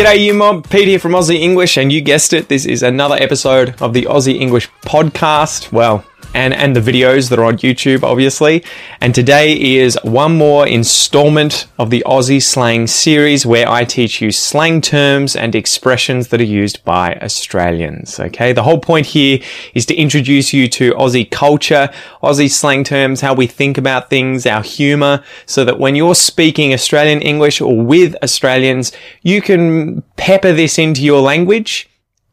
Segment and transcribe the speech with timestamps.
[0.00, 0.66] G'day, you mob.
[0.70, 4.04] Pete here from Aussie English, and you guessed it, this is another episode of the
[4.04, 5.70] Aussie English podcast.
[5.72, 6.02] Well,
[6.34, 8.64] and, and the videos that are on YouTube, obviously.
[9.00, 14.30] And today is one more installment of the Aussie slang series where I teach you
[14.30, 18.18] slang terms and expressions that are used by Australians.
[18.20, 18.52] Okay.
[18.52, 19.40] The whole point here
[19.74, 21.90] is to introduce you to Aussie culture,
[22.22, 26.72] Aussie slang terms, how we think about things, our humor, so that when you're speaking
[26.72, 28.92] Australian English or with Australians,
[29.22, 31.89] you can pepper this into your language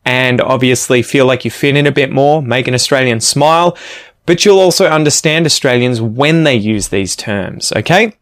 [0.07, 3.77] and obviously feel like you fit in a bit more, make an Australian smile,
[4.25, 8.13] but you'll also understand Australians when they use these terms, okay?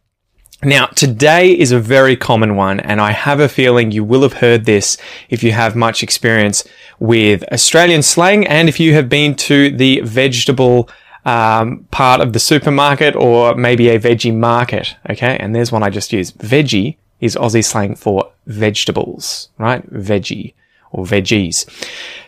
[0.64, 4.34] Now, today is a very common one, and I have a feeling you will have
[4.34, 4.98] heard this
[5.30, 6.64] if you have much experience
[6.98, 10.90] with Australian slang and if you have been to the vegetable
[11.24, 15.38] um, part of the supermarket or maybe a veggie market, okay?
[15.40, 16.36] And there's one I just used.
[16.40, 19.88] Veggie is Aussie slang for vegetables, right?
[19.94, 20.56] Veggie
[20.96, 21.66] or veggies.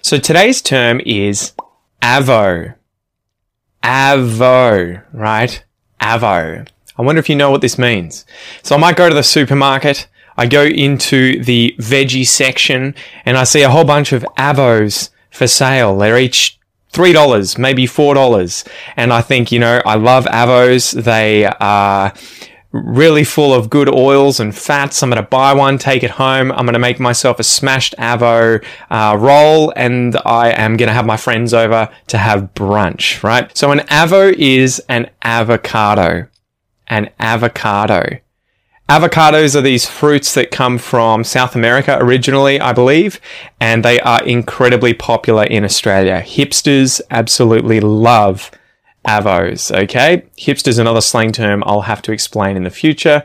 [0.02, 1.54] So today's term is
[2.02, 2.76] avo.
[3.84, 5.64] Avo, right?
[6.02, 6.68] Avo.
[6.98, 8.26] I wonder if you know what this means.
[8.64, 10.08] So I might go to the supermarket.
[10.36, 12.94] I go into the veggie section
[13.26, 15.98] and I see a whole bunch of avos for sale.
[15.98, 16.60] They're each
[16.94, 18.68] $3, maybe $4.
[18.96, 21.02] And I think, you know, I love avos.
[21.04, 22.14] They are
[22.86, 25.02] really full of good oils and fats.
[25.02, 26.52] I'm going to buy one, take it home.
[26.52, 30.94] I'm going to make myself a smashed avo uh, roll, and I am going to
[30.94, 33.56] have my friends over to have brunch, right?
[33.58, 36.28] So an avo is an avocado.
[36.88, 38.20] An avocado.
[38.90, 43.20] Avocados are these fruits that come from South America originally, I believe,
[43.60, 46.24] and they are incredibly popular in Australia.
[46.26, 48.50] Hipsters absolutely love
[49.08, 50.24] avos, okay?
[50.38, 53.24] Hipster's is another slang term I'll have to explain in the future.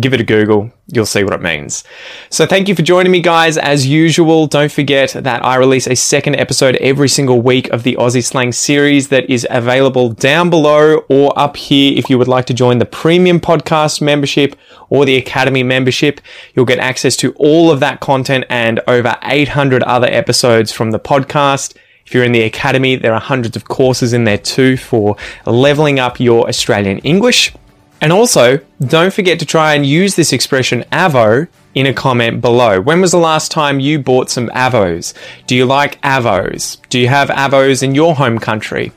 [0.00, 0.72] Give it a Google.
[0.88, 1.84] You'll see what it means.
[2.28, 3.56] So thank you for joining me, guys.
[3.56, 7.94] As usual, don't forget that I release a second episode every single week of the
[7.94, 12.46] Aussie Slang series that is available down below or up here if you would like
[12.46, 14.56] to join the premium podcast membership
[14.88, 16.20] or the academy membership.
[16.54, 20.98] You'll get access to all of that content and over 800 other episodes from the
[20.98, 21.76] podcast.
[22.06, 25.16] If you're in the academy, there are hundreds of courses in there too for
[25.46, 27.54] leveling up your Australian English.
[28.00, 32.80] And also, don't forget to try and use this expression avo in a comment below.
[32.80, 35.14] When was the last time you bought some avos?
[35.46, 36.78] Do you like avos?
[36.90, 38.92] Do you have avos in your home country?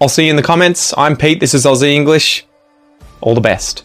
[0.00, 0.92] I'll see you in the comments.
[0.96, 1.40] I'm Pete.
[1.40, 2.44] This is Aussie English.
[3.20, 3.84] All the best.